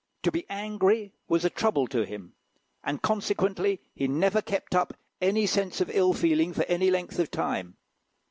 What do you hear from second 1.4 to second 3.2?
a trouble to him, and